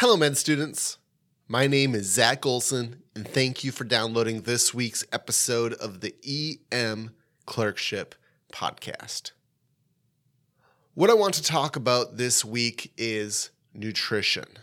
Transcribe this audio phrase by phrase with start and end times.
[0.00, 0.98] Hello, med students.
[1.48, 6.14] My name is Zach Olson, and thank you for downloading this week's episode of the
[6.70, 7.12] EM
[7.46, 8.14] Clerkship
[8.52, 9.30] Podcast.
[10.92, 14.58] What I want to talk about this week is nutrition.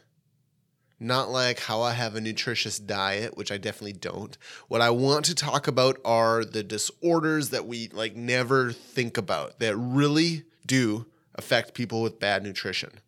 [1.00, 4.38] Not like how I have a nutritious diet, which I definitely don't.
[4.68, 9.58] What I want to talk about are the disorders that we like never think about
[9.58, 13.00] that really do affect people with bad nutrition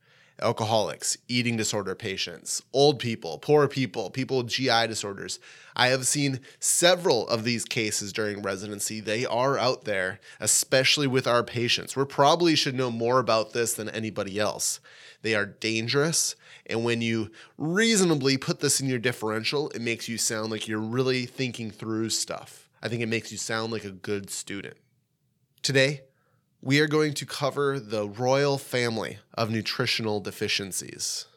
[0.41, 5.39] alcoholics, eating disorder patients, old people, poor people, people with GI disorders.
[5.75, 8.99] I have seen several of these cases during residency.
[8.99, 11.95] They are out there, especially with our patients.
[11.95, 14.79] We probably should know more about this than anybody else.
[15.21, 16.35] They are dangerous.
[16.65, 20.79] And when you reasonably put this in your differential, it makes you sound like you're
[20.79, 22.69] really thinking through stuff.
[22.81, 24.77] I think it makes you sound like a good student.
[25.61, 26.01] Today,
[26.65, 31.27] we are going to cover the royal family of nutritional deficiencies.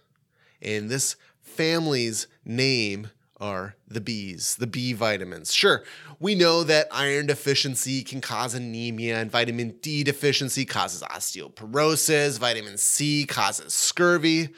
[0.62, 5.52] And this family's name are the Bs, the B vitamins.
[5.54, 5.84] Sure,
[6.18, 12.78] we know that iron deficiency can cause anemia, and vitamin D deficiency causes osteoporosis, vitamin
[12.78, 14.48] C causes scurvy.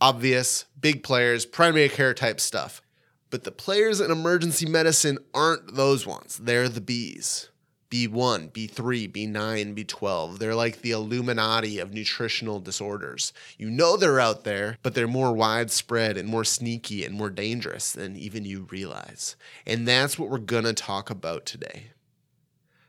[0.00, 2.82] Obvious, big players, primary care type stuff.
[3.30, 7.48] But the players in emergency medicine aren't those ones, they're the Bs.
[7.92, 10.38] B1, B3, B9, B12.
[10.38, 13.34] They're like the Illuminati of nutritional disorders.
[13.58, 17.92] You know they're out there, but they're more widespread and more sneaky and more dangerous
[17.92, 19.36] than even you realize.
[19.66, 21.88] And that's what we're going to talk about today.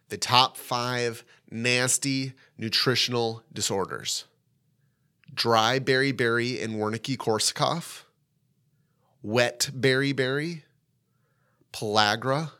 [0.08, 4.24] The top five nasty nutritional disorders
[5.34, 8.04] dry beriberi and Wernicke Korsakoff,
[9.22, 10.62] wet beriberi,
[11.74, 12.52] pellagra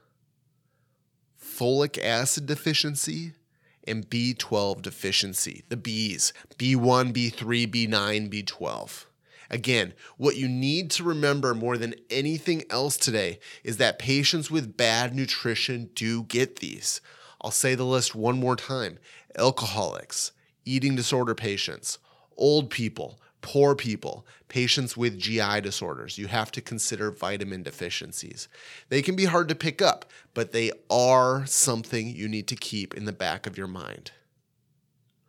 [1.44, 3.34] folic acid deficiency
[3.86, 9.06] and B12 deficiency, the Bs, B1, B3, B9, B12.
[9.50, 14.78] Again, what you need to remember more than anything else today is that patients with
[14.78, 17.02] bad nutrition do get these.
[17.42, 18.98] I'll say the list one more time
[19.38, 20.32] alcoholics,
[20.64, 21.98] eating disorder patients,
[22.38, 26.18] old people, poor people, patients with GI disorders.
[26.18, 28.48] You have to consider vitamin deficiencies.
[28.90, 32.96] They can be hard to pick up, but they are something you need to keep
[32.96, 34.12] in the back of your mind.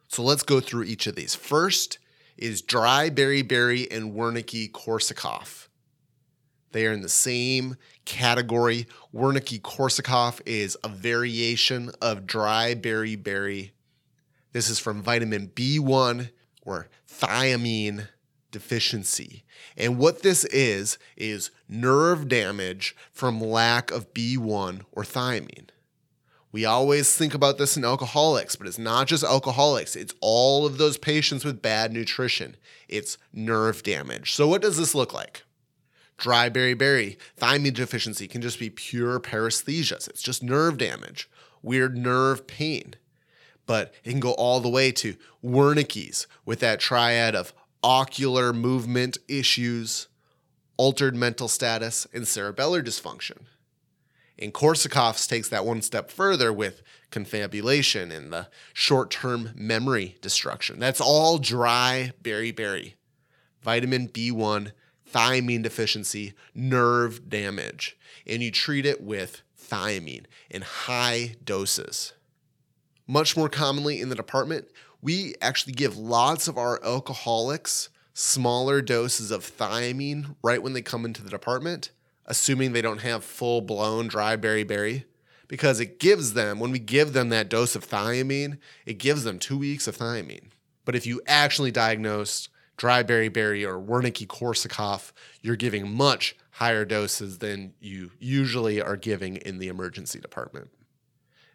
[0.09, 1.35] So let's go through each of these.
[1.35, 1.99] First
[2.39, 5.69] is dry beriberi and Wernicke Korsakoff.
[6.71, 8.87] They are in the same category.
[9.13, 13.73] Wernicke Korsakoff is a variation of dry beriberi.
[14.53, 16.31] This is from vitamin B1
[16.65, 18.09] or thiamine
[18.51, 19.45] deficiency.
[19.77, 25.71] And what this is, is nerve damage from lack of B1 or thiamine.
[26.53, 30.79] We always think about this in alcoholics, but it's not just alcoholics, it's all of
[30.79, 32.57] those patients with bad nutrition.
[32.89, 34.35] It's nerve damage.
[34.35, 35.43] So, what does this look like?
[36.17, 40.07] Dry beriberi, thiamine deficiency can just be pure paresthesias.
[40.07, 41.29] It's just nerve damage,
[41.61, 42.95] weird nerve pain
[43.67, 47.53] but it can go all the way to Wernicke's with that triad of
[47.83, 50.09] ocular movement issues,
[50.77, 53.43] altered mental status, and cerebellar dysfunction.
[54.39, 60.81] And Korsakoff's takes that one step further with confabulation and the short term memory destruction.
[60.81, 62.95] That's all dry beriberi.
[63.63, 64.73] Vitamin B1,
[65.11, 67.97] thiamine deficiency, nerve damage.
[68.27, 72.13] And you treat it with thiamine in high doses.
[73.07, 74.67] Much more commonly in the department,
[75.03, 81.05] we actually give lots of our alcoholics smaller doses of thiamine right when they come
[81.05, 81.91] into the department,
[82.27, 85.05] assuming they don't have full blown dry beriberi,
[85.49, 88.57] because it gives them, when we give them that dose of thiamine,
[88.87, 90.49] it gives them two weeks of thiamine.
[90.87, 97.39] But if you actually diagnosed dry beriberi or Wernicke Korsakoff, you're giving much higher doses
[97.39, 100.71] than you usually are giving in the emergency department.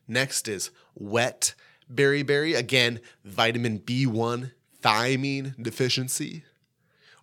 [0.09, 1.53] Next is wet
[1.93, 2.57] beriberi.
[2.57, 6.43] Again, vitamin B1, thiamine deficiency.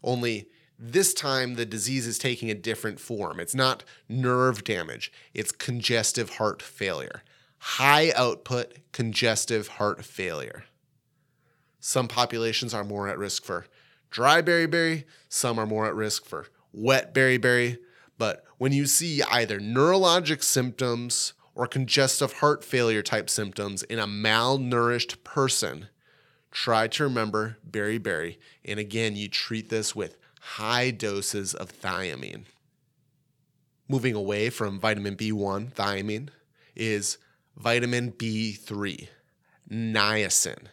[0.05, 0.47] Only
[0.79, 3.41] this time the disease is taking a different form.
[3.41, 7.23] It's not nerve damage, it's congestive heart failure.
[7.59, 10.65] High output congestive heart failure.
[11.81, 13.67] Some populations are more at risk for
[14.11, 17.79] dry beriberi, some are more at risk for wet beriberi.
[18.19, 24.07] But when you see either neurologic symptoms or congestive heart failure type symptoms in a
[24.07, 25.89] malnourished person,
[26.53, 28.37] try to remember beriberi.
[28.65, 32.45] And again, you treat this with high doses of thiamine.
[33.89, 36.29] Moving away from vitamin B1, thiamine,
[36.77, 37.17] is
[37.57, 39.09] vitamin B3,
[39.71, 40.67] niacin.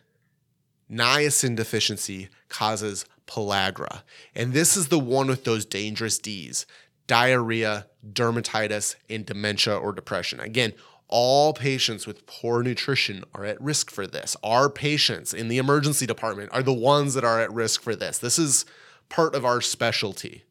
[0.92, 4.02] Niacin deficiency causes pellagra.
[4.36, 6.66] And this is the one with those dangerous D's
[7.08, 10.40] diarrhea, dermatitis, and dementia or depression.
[10.40, 10.74] Again,
[11.08, 14.36] all patients with poor nutrition are at risk for this.
[14.44, 18.18] Our patients in the emergency department are the ones that are at risk for this.
[18.18, 18.66] This is
[19.10, 20.44] part of our specialty.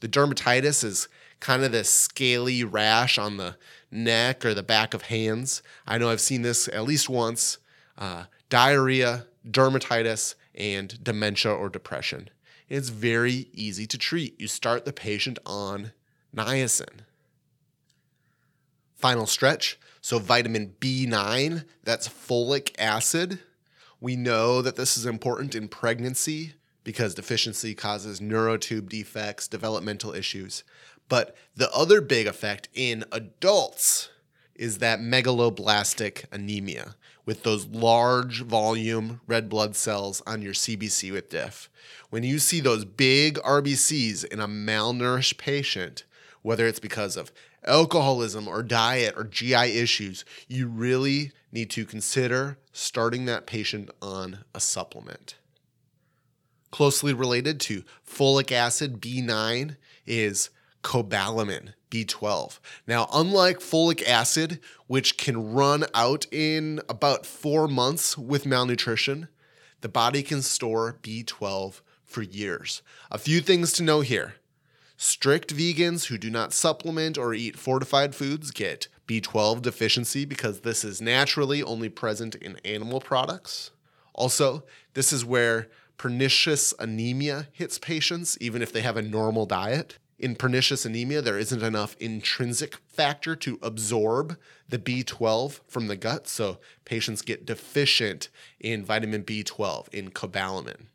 [0.00, 1.08] The dermatitis is
[1.40, 3.56] kind of this scaly rash on the
[3.90, 5.62] neck or the back of hands.
[5.86, 7.58] I know I've seen this at least once.
[7.96, 12.28] Uh, diarrhea, dermatitis, and dementia or depression.
[12.68, 14.40] It's very easy to treat.
[14.40, 15.92] You start the patient on
[16.34, 17.00] niacin.
[18.94, 19.78] Final stretch.
[20.00, 23.40] So, vitamin B9, that's folic acid.
[24.00, 26.54] We know that this is important in pregnancy
[26.84, 30.62] because deficiency causes neural tube defects, developmental issues.
[31.08, 34.10] But the other big effect in adults
[34.58, 41.30] is that megaloblastic anemia with those large volume red blood cells on your CBC with
[41.30, 41.70] diff.
[42.10, 46.04] When you see those big RBCs in a malnourished patient,
[46.42, 47.30] whether it's because of
[47.64, 54.38] alcoholism or diet or GI issues, you really need to consider starting that patient on
[54.54, 55.36] a supplement.
[56.70, 59.76] Closely related to folic acid B9
[60.06, 60.50] is
[60.88, 62.60] cobalamin B12.
[62.86, 69.28] Now, unlike folic acid, which can run out in about four months with malnutrition,
[69.82, 72.80] the body can store B12 for years.
[73.10, 74.36] A few things to know here.
[74.96, 80.84] Strict vegans who do not supplement or eat fortified foods get B12 deficiency because this
[80.84, 83.72] is naturally only present in animal products.
[84.14, 84.64] Also,
[84.94, 85.68] this is where
[85.98, 91.38] pernicious anemia hits patients, even if they have a normal diet in pernicious anemia, there
[91.38, 94.36] isn't enough intrinsic factor to absorb
[94.68, 96.26] the B12 from the gut.
[96.26, 98.28] So patients get deficient
[98.58, 100.86] in vitamin B12, in cobalamin.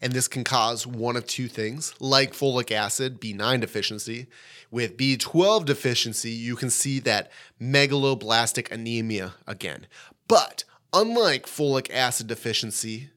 [0.00, 4.26] And this can cause one of two things, like folic acid, B9 deficiency.
[4.70, 9.86] With B12 deficiency, you can see that megaloblastic anemia again.
[10.28, 13.10] But unlike folic acid deficiency,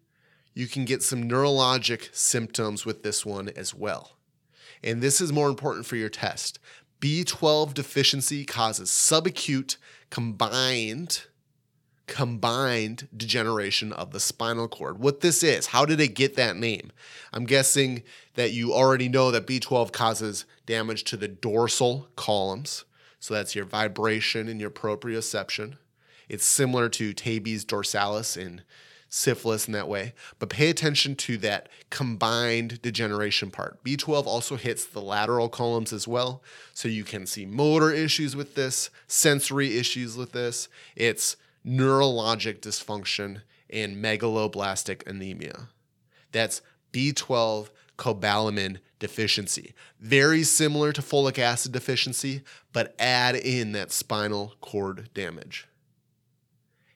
[0.55, 4.13] you can get some neurologic symptoms with this one as well
[4.83, 6.59] and this is more important for your test.
[7.01, 9.77] B12 deficiency causes subacute
[10.09, 11.23] combined
[12.09, 14.99] combined degeneration of the spinal cord.
[14.99, 16.91] What this is, how did it get that name?
[17.31, 18.01] I'm guessing
[18.33, 22.83] that you already know that B12 causes damage to the dorsal columns.
[23.19, 25.77] So that's your vibration and your proprioception.
[26.27, 28.61] It's similar to tabes dorsalis in
[29.09, 30.13] syphilis in that way.
[30.37, 33.83] But pay attention to that combined degeneration part.
[33.83, 36.41] B12 also hits the lateral columns as well.
[36.73, 40.69] So you can see motor issues with this, sensory issues with this.
[40.95, 41.35] It's
[41.65, 45.69] neurologic dysfunction and megaloblastic anemia.
[46.31, 46.61] That's
[46.93, 49.73] B12 cobalamin deficiency.
[49.99, 52.41] Very similar to folic acid deficiency,
[52.71, 55.67] but add in that spinal cord damage.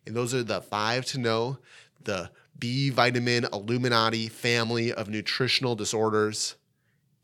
[0.06, 1.57] And those are the five to know
[2.05, 6.55] the B vitamin Illuminati family of nutritional disorders,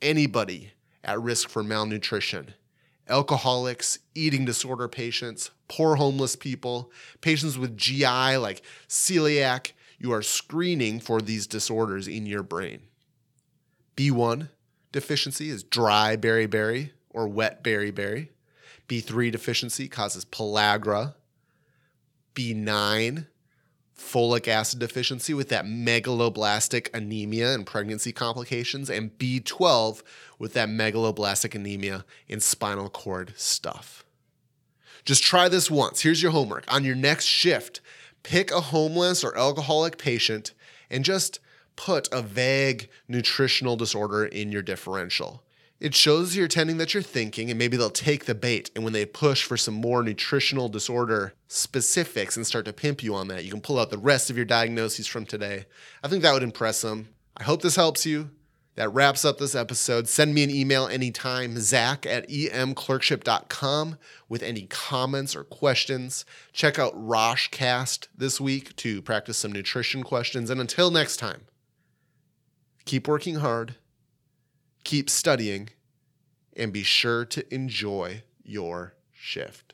[0.02, 0.74] anybody
[1.04, 2.54] at risk for malnutrition,
[3.08, 6.92] alcoholics, eating disorder patients, poor homeless people,
[7.22, 12.82] patients with GI like celiac, you are screening for these disorders in your brain.
[13.96, 14.50] B1
[14.92, 18.30] deficiency is dry beriberi or wet beriberi.
[18.88, 21.16] B3 deficiency causes pellagra.
[22.34, 23.28] B9
[24.00, 30.02] folic acid deficiency with that megaloblastic anemia and pregnancy complications, and B12
[30.38, 34.06] with that megaloblastic anemia and spinal cord stuff.
[35.06, 36.02] Just try this once.
[36.02, 36.66] Here's your homework.
[36.74, 37.82] On your next shift,
[38.24, 40.54] pick a homeless or alcoholic patient
[40.90, 41.40] and just
[41.76, 45.44] put a vague nutritional disorder in your differential.
[45.80, 48.70] It shows your attending that you're thinking, and maybe they'll take the bait.
[48.76, 53.16] And when they push for some more nutritional disorder specifics and start to pimp you
[53.16, 55.66] on that, you can pull out the rest of your diagnoses from today.
[56.04, 57.08] I think that would impress them.
[57.38, 58.32] I hope this helps you.
[58.76, 60.08] That wraps up this episode.
[60.08, 63.98] Send me an email anytime, zach at emclerkship.com
[64.30, 66.24] with any comments or questions.
[66.54, 70.50] Check out Roshcast this week to practice some nutrition questions.
[70.50, 71.42] And until next time,
[72.86, 73.76] keep working hard
[74.84, 75.70] keep studying,
[76.56, 79.69] and be sure to enjoy your shift.